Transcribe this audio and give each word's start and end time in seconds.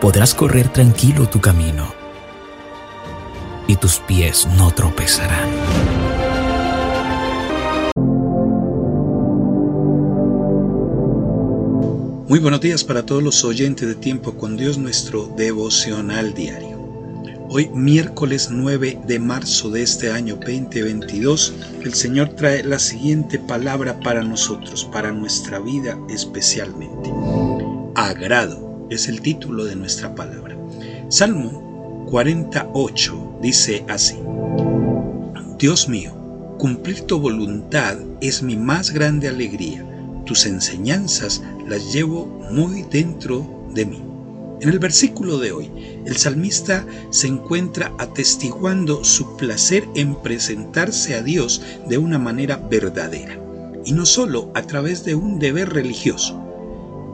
Podrás 0.00 0.34
correr 0.34 0.72
tranquilo 0.72 1.28
tu 1.28 1.42
camino 1.42 1.92
y 3.66 3.76
tus 3.76 3.98
pies 3.98 4.48
no 4.56 4.70
tropezarán. 4.70 5.50
Muy 12.26 12.38
buenos 12.38 12.62
días 12.62 12.82
para 12.82 13.04
todos 13.04 13.22
los 13.22 13.44
oyentes 13.44 13.86
de 13.86 13.94
Tiempo 13.94 14.32
con 14.38 14.56
Dios, 14.56 14.78
nuestro 14.78 15.26
devocional 15.36 16.32
diario. 16.32 16.78
Hoy, 17.50 17.68
miércoles 17.74 18.48
9 18.50 19.02
de 19.06 19.18
marzo 19.18 19.68
de 19.68 19.82
este 19.82 20.10
año 20.10 20.36
2022, 20.36 21.54
el 21.82 21.92
Señor 21.92 22.30
trae 22.30 22.64
la 22.64 22.78
siguiente 22.78 23.38
palabra 23.38 24.00
para 24.00 24.22
nosotros, 24.22 24.88
para 24.90 25.12
nuestra 25.12 25.58
vida 25.58 25.98
especialmente. 26.08 27.12
Agrado 27.96 28.69
es 28.90 29.08
el 29.08 29.20
título 29.22 29.64
de 29.64 29.76
nuestra 29.76 30.14
palabra. 30.14 30.56
Salmo 31.08 32.06
48 32.10 33.38
dice 33.40 33.84
así. 33.88 34.18
Dios 35.58 35.88
mío, 35.88 36.12
cumplir 36.58 37.02
tu 37.02 37.18
voluntad 37.20 37.96
es 38.20 38.42
mi 38.42 38.56
más 38.56 38.90
grande 38.90 39.28
alegría. 39.28 39.86
Tus 40.26 40.46
enseñanzas 40.46 41.42
las 41.68 41.92
llevo 41.92 42.26
muy 42.50 42.82
dentro 42.82 43.68
de 43.72 43.86
mí. 43.86 44.02
En 44.60 44.68
el 44.68 44.78
versículo 44.78 45.38
de 45.38 45.52
hoy, 45.52 45.70
el 46.04 46.16
salmista 46.16 46.84
se 47.08 47.28
encuentra 47.28 47.94
atestiguando 47.98 49.04
su 49.04 49.36
placer 49.38 49.88
en 49.94 50.16
presentarse 50.16 51.14
a 51.14 51.22
Dios 51.22 51.62
de 51.88 51.96
una 51.96 52.18
manera 52.18 52.56
verdadera, 52.56 53.38
y 53.86 53.92
no 53.92 54.04
solo 54.04 54.50
a 54.54 54.62
través 54.62 55.02
de 55.04 55.14
un 55.14 55.38
deber 55.38 55.70
religioso. 55.70 56.49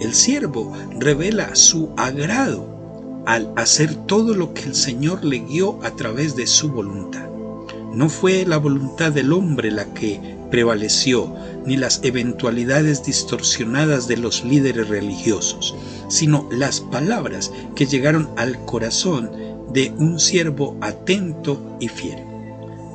El 0.00 0.14
siervo 0.14 0.72
revela 0.98 1.56
su 1.56 1.90
agrado 1.96 3.22
al 3.26 3.52
hacer 3.56 3.94
todo 4.06 4.34
lo 4.34 4.54
que 4.54 4.62
el 4.62 4.74
Señor 4.74 5.24
le 5.24 5.40
guió 5.40 5.78
a 5.82 5.90
través 5.90 6.36
de 6.36 6.46
su 6.46 6.70
voluntad. 6.70 7.28
No 7.92 8.08
fue 8.08 8.46
la 8.46 8.58
voluntad 8.58 9.12
del 9.12 9.32
hombre 9.32 9.70
la 9.70 9.92
que 9.92 10.38
prevaleció, 10.50 11.34
ni 11.66 11.76
las 11.76 12.00
eventualidades 12.04 13.04
distorsionadas 13.04 14.08
de 14.08 14.16
los 14.16 14.44
líderes 14.44 14.88
religiosos, 14.88 15.74
sino 16.08 16.48
las 16.50 16.80
palabras 16.80 17.52
que 17.74 17.86
llegaron 17.86 18.30
al 18.36 18.64
corazón 18.64 19.30
de 19.72 19.92
un 19.98 20.18
siervo 20.18 20.76
atento 20.80 21.76
y 21.80 21.88
fiel. 21.88 22.24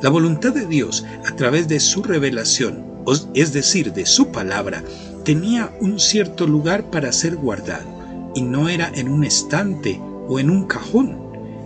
La 0.01 0.09
voluntad 0.09 0.53
de 0.53 0.65
Dios 0.65 1.05
a 1.25 1.35
través 1.35 1.67
de 1.67 1.79
su 1.79 2.01
revelación, 2.01 2.83
es 3.35 3.53
decir, 3.53 3.93
de 3.93 4.05
su 4.05 4.31
palabra, 4.31 4.83
tenía 5.23 5.71
un 5.79 5.99
cierto 5.99 6.47
lugar 6.47 6.89
para 6.91 7.11
ser 7.11 7.35
guardado, 7.35 7.85
y 8.35 8.41
no 8.41 8.69
era 8.69 8.91
en 8.95 9.09
un 9.09 9.23
estante 9.23 9.99
o 10.27 10.39
en 10.39 10.49
un 10.49 10.65
cajón, 10.65 11.23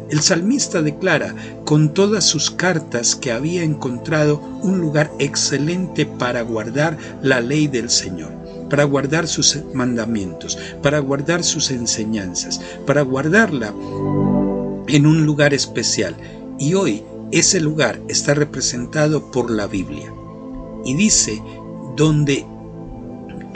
el 0.09 0.21
salmista 0.21 0.81
declara 0.81 1.35
con 1.65 1.93
todas 1.93 2.23
sus 2.23 2.49
cartas 2.49 3.13
que 3.15 3.31
había 3.31 3.63
encontrado 3.63 4.39
un 4.61 4.79
lugar 4.79 5.11
excelente 5.19 6.05
para 6.05 6.43
guardar 6.43 6.97
la 7.21 7.41
ley 7.41 7.67
del 7.67 7.89
Señor, 7.89 8.31
para 8.69 8.85
guardar 8.85 9.27
sus 9.27 9.59
mandamientos, 9.73 10.57
para 10.81 10.99
guardar 10.99 11.43
sus 11.43 11.71
enseñanzas, 11.71 12.61
para 12.85 13.01
guardarla 13.01 13.73
en 14.87 15.05
un 15.05 15.25
lugar 15.25 15.53
especial. 15.53 16.15
Y 16.57 16.73
hoy 16.73 17.03
ese 17.31 17.59
lugar 17.59 17.99
está 18.07 18.33
representado 18.33 19.29
por 19.29 19.51
la 19.51 19.67
Biblia. 19.67 20.13
Y 20.85 20.93
dice, 20.93 21.43
donde 21.97 22.45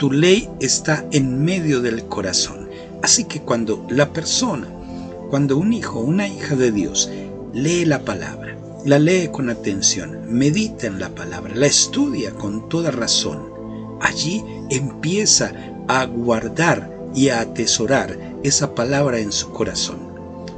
tu 0.02 0.10
ley 0.10 0.48
está 0.58 1.06
en 1.12 1.44
medio 1.44 1.80
del 1.80 2.06
corazón. 2.06 2.68
Así 3.04 3.22
que 3.22 3.40
cuando 3.40 3.86
la 3.88 4.12
persona 4.12 4.66
cuando 5.30 5.56
un 5.56 5.72
hijo 5.72 6.00
o 6.00 6.02
una 6.02 6.26
hija 6.26 6.56
de 6.56 6.72
Dios 6.72 7.08
lee 7.52 7.84
la 7.84 8.00
palabra, 8.00 8.58
la 8.84 8.98
lee 8.98 9.28
con 9.30 9.48
atención, 9.48 10.22
medita 10.26 10.88
en 10.88 10.98
la 10.98 11.10
palabra, 11.10 11.54
la 11.54 11.66
estudia 11.66 12.32
con 12.32 12.68
toda 12.68 12.90
razón, 12.90 13.48
allí 14.00 14.42
empieza 14.70 15.52
a 15.86 16.04
guardar 16.06 16.92
y 17.14 17.28
a 17.28 17.40
atesorar 17.40 18.18
esa 18.42 18.74
palabra 18.74 19.20
en 19.20 19.30
su 19.30 19.52
corazón. 19.52 20.11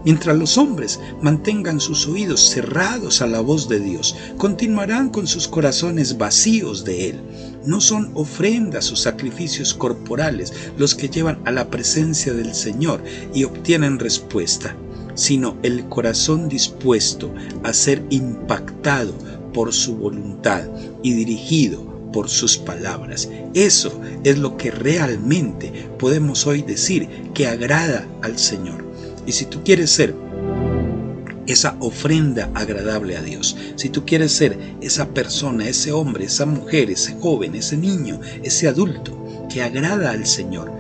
Mientras 0.05 0.37
los 0.37 0.59
hombres 0.59 1.01
mantengan 1.23 1.81
sus 1.81 2.07
oídos 2.07 2.51
cerrados 2.51 3.23
a 3.23 3.27
la 3.27 3.41
voz 3.41 3.69
de 3.69 3.81
Dios, 3.81 4.15
continuarán 4.37 5.09
con 5.09 5.27
sus 5.27 5.49
corazones 5.49 6.19
vacíos 6.19 6.85
de 6.85 7.11
Él. 7.11 7.21
No 7.65 7.81
son 7.81 8.11
ofrendas 8.15 8.93
o 8.93 8.97
sacrificios 8.97 9.73
corporales 9.73 10.53
los 10.77 10.95
que 10.95 11.09
llevan 11.09 11.41
a 11.47 11.51
la 11.51 11.71
presencia 11.71 12.35
del 12.35 12.55
Señor 12.55 13.03
y 13.33 13.45
obtienen 13.45 13.99
respuesta, 13.99 14.77
sino 15.15 15.57
el 15.63 15.89
corazón 15.89 16.49
dispuesto 16.49 17.33
a 17.63 17.73
ser 17.73 18.05
impactado 18.11 19.15
por 19.55 19.73
su 19.73 19.97
voluntad 19.97 20.65
y 21.03 21.15
dirigido 21.15 21.95
por 22.13 22.29
sus 22.29 22.59
palabras. 22.59 23.31
Eso 23.55 24.01
es 24.23 24.39
lo 24.39 24.57
que 24.59 24.71
realmente 24.71 25.89
podemos 25.99 26.47
hoy 26.47 26.63
decir 26.63 27.09
que 27.33 27.47
agrada 27.47 28.07
al 28.23 28.39
Señor. 28.39 28.84
Y 29.27 29.33
si 29.33 29.47
tú 29.47 29.63
quieres 29.65 29.91
ser 29.91 30.15
esa 31.47 31.77
ofrenda 31.81 32.51
agradable 32.55 33.17
a 33.17 33.23
Dios, 33.23 33.57
si 33.77 33.89
tú 33.89 34.05
quieres 34.05 34.33
ser 34.33 34.59
esa 34.81 35.09
persona, 35.09 35.69
ese 35.69 35.93
hombre, 35.93 36.25
esa 36.25 36.47
mujer, 36.47 36.91
ese 36.91 37.15
joven, 37.21 37.55
ese 37.55 37.77
niño, 37.77 38.21
ese 38.43 38.69
adulto 38.69 39.47
que 39.49 39.63
agrada 39.63 40.11
al 40.11 40.27
Señor, 40.27 40.73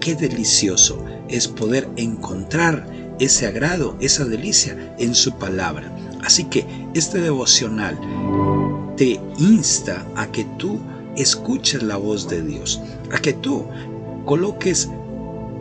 qué 0.00 0.14
delicioso 0.14 1.04
es 1.28 1.48
poder 1.48 1.88
encontrar 1.96 2.86
ese 3.18 3.46
agrado, 3.46 3.96
esa 4.00 4.24
delicia 4.24 4.94
en 4.98 5.14
su 5.14 5.32
palabra. 5.38 5.90
Así 6.22 6.44
que 6.44 6.66
este 6.94 7.20
devocional 7.20 7.98
te 8.96 9.20
insta 9.38 10.06
a 10.16 10.30
que 10.30 10.44
tú 10.58 10.78
escuches 11.16 11.82
la 11.82 11.96
voz 11.96 12.28
de 12.28 12.42
Dios, 12.42 12.80
a 13.12 13.18
que 13.18 13.32
tú 13.32 13.66
coloques 14.24 14.88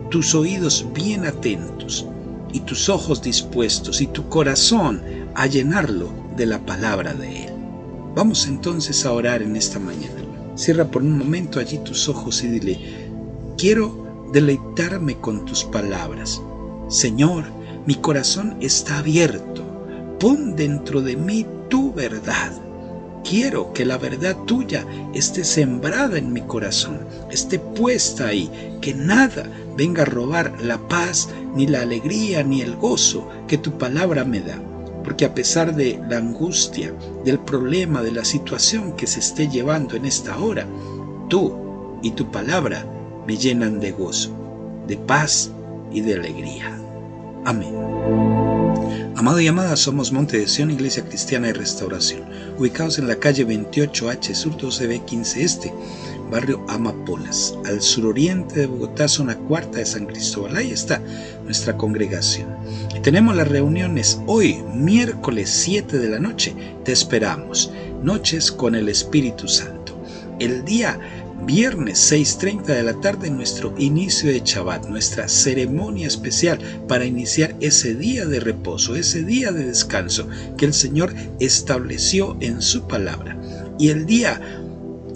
tus 0.09 0.35
oídos 0.35 0.85
bien 0.93 1.25
atentos 1.25 2.05
y 2.53 2.61
tus 2.61 2.89
ojos 2.89 3.21
dispuestos 3.21 4.01
y 4.01 4.07
tu 4.07 4.27
corazón 4.29 5.01
a 5.35 5.47
llenarlo 5.47 6.09
de 6.35 6.45
la 6.45 6.59
palabra 6.65 7.13
de 7.13 7.45
Él. 7.45 7.53
Vamos 8.15 8.47
entonces 8.47 9.05
a 9.05 9.13
orar 9.13 9.41
en 9.41 9.55
esta 9.55 9.79
mañana. 9.79 10.21
Cierra 10.55 10.85
por 10.85 11.01
un 11.01 11.17
momento 11.17 11.59
allí 11.59 11.77
tus 11.79 12.09
ojos 12.09 12.43
y 12.43 12.47
dile, 12.47 12.79
quiero 13.57 14.29
deleitarme 14.33 15.17
con 15.17 15.45
tus 15.45 15.63
palabras. 15.63 16.41
Señor, 16.89 17.45
mi 17.85 17.95
corazón 17.95 18.57
está 18.59 18.99
abierto. 18.99 19.63
Pon 20.19 20.55
dentro 20.55 21.01
de 21.01 21.15
mí 21.15 21.45
tu 21.69 21.93
verdad. 21.93 22.51
Quiero 23.23 23.71
que 23.73 23.85
la 23.85 23.97
verdad 23.97 24.35
tuya 24.45 24.85
esté 25.13 25.43
sembrada 25.43 26.17
en 26.17 26.33
mi 26.33 26.41
corazón, 26.41 26.99
esté 27.29 27.59
puesta 27.59 28.27
ahí, 28.27 28.49
que 28.81 28.93
nada 28.93 29.45
venga 29.77 30.01
a 30.01 30.05
robar 30.05 30.53
la 30.61 30.77
paz, 30.87 31.29
ni 31.55 31.67
la 31.67 31.81
alegría, 31.81 32.43
ni 32.43 32.61
el 32.61 32.75
gozo 32.75 33.27
que 33.47 33.57
tu 33.57 33.77
palabra 33.77 34.25
me 34.25 34.41
da. 34.41 34.59
Porque 35.03 35.25
a 35.25 35.33
pesar 35.33 35.75
de 35.75 35.99
la 36.09 36.17
angustia, 36.17 36.93
del 37.23 37.39
problema, 37.39 38.01
de 38.01 38.11
la 38.11 38.25
situación 38.25 38.95
que 38.95 39.07
se 39.07 39.19
esté 39.19 39.47
llevando 39.47 39.95
en 39.95 40.05
esta 40.05 40.37
hora, 40.39 40.65
tú 41.29 41.99
y 42.01 42.11
tu 42.11 42.31
palabra 42.31 42.85
me 43.27 43.37
llenan 43.37 43.79
de 43.79 43.91
gozo, 43.91 44.31
de 44.87 44.97
paz 44.97 45.51
y 45.91 46.01
de 46.01 46.15
alegría. 46.15 46.80
Amén. 47.45 47.73
Amado 49.15 49.39
y 49.39 49.47
amada, 49.47 49.75
somos 49.75 50.11
Monte 50.11 50.39
de 50.39 50.47
Sion, 50.47 50.71
Iglesia 50.71 51.03
Cristiana 51.03 51.47
de 51.47 51.53
Restauración, 51.53 52.23
ubicados 52.57 52.97
en 52.97 53.07
la 53.07 53.17
calle 53.17 53.45
28H 53.45 54.33
Sur 54.33 54.57
12B15 54.57 55.37
Este, 55.37 55.73
barrio 56.31 56.63
Amapolas, 56.69 57.55
al 57.65 57.81
suroriente 57.81 58.61
de 58.61 58.65
Bogotá, 58.67 59.07
zona 59.07 59.37
cuarta 59.37 59.79
de 59.79 59.85
San 59.85 60.05
Cristóbal. 60.05 60.55
Ahí 60.55 60.71
está 60.71 61.01
nuestra 61.43 61.77
congregación. 61.77 62.47
Y 62.95 62.99
tenemos 63.01 63.35
las 63.35 63.47
reuniones 63.47 64.19
hoy, 64.27 64.63
miércoles 64.73 65.49
7 65.49 65.99
de 65.99 66.09
la 66.09 66.19
noche. 66.19 66.55
Te 66.83 66.91
esperamos. 66.91 67.71
Noches 68.01 68.51
con 68.51 68.75
el 68.75 68.87
Espíritu 68.87 69.47
Santo. 69.47 69.81
El 70.39 70.65
día 70.65 70.99
viernes 71.45 72.11
6.30 72.11 72.65
de 72.65 72.83
la 72.83 72.93
tarde 73.01 73.29
nuestro 73.29 73.73
inicio 73.77 74.31
de 74.31 74.41
Shabbat, 74.43 74.87
nuestra 74.87 75.27
ceremonia 75.27 76.07
especial 76.07 76.59
para 76.87 77.05
iniciar 77.05 77.55
ese 77.59 77.95
día 77.95 78.25
de 78.25 78.39
reposo, 78.39 78.95
ese 78.95 79.23
día 79.23 79.51
de 79.51 79.65
descanso 79.65 80.27
que 80.57 80.65
el 80.65 80.73
Señor 80.73 81.13
estableció 81.39 82.37
en 82.39 82.61
su 82.61 82.87
palabra. 82.87 83.37
Y 83.79 83.89
el 83.89 84.05
día 84.05 84.39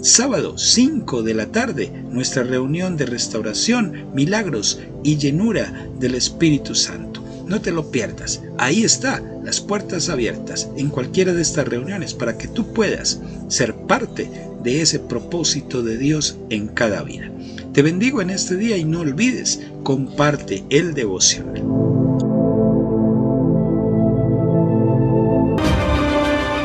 sábado 0.00 0.58
5 0.58 1.22
de 1.22 1.34
la 1.34 1.46
tarde, 1.46 1.90
nuestra 2.10 2.42
reunión 2.42 2.96
de 2.96 3.06
restauración, 3.06 4.10
milagros 4.14 4.80
y 5.02 5.16
llenura 5.16 5.88
del 5.98 6.14
Espíritu 6.14 6.74
Santo. 6.74 7.22
No 7.46 7.60
te 7.60 7.70
lo 7.70 7.90
pierdas. 7.92 8.42
Ahí 8.58 8.82
está, 8.82 9.22
las 9.44 9.60
puertas 9.60 10.08
abiertas 10.08 10.68
en 10.76 10.88
cualquiera 10.88 11.32
de 11.32 11.42
estas 11.42 11.68
reuniones 11.68 12.12
para 12.12 12.36
que 12.36 12.48
tú 12.48 12.72
puedas 12.72 13.20
ser 13.48 13.74
parte 13.86 14.28
de 14.66 14.82
ese 14.82 14.98
propósito 14.98 15.84
de 15.84 15.96
Dios 15.96 16.38
en 16.50 16.66
cada 16.66 17.04
vida. 17.04 17.30
Te 17.72 17.82
bendigo 17.82 18.20
en 18.20 18.30
este 18.30 18.56
día 18.56 18.76
y 18.76 18.84
no 18.84 19.00
olvides, 19.00 19.60
comparte 19.84 20.64
el 20.70 20.92
devocional. 20.92 21.62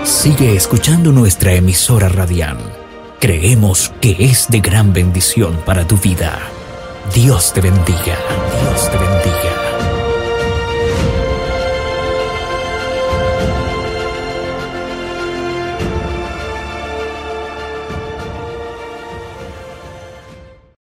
Sigue 0.03 0.55
escuchando 0.55 1.11
nuestra 1.11 1.53
emisora 1.53 2.09
radial. 2.09 2.57
Creemos 3.19 3.93
que 4.01 4.15
es 4.17 4.47
de 4.49 4.61
gran 4.61 4.93
bendición 4.93 5.55
para 5.63 5.87
tu 5.87 5.95
vida. 5.97 6.39
Dios 7.13 7.53
te 7.53 7.61
bendiga. 7.61 8.17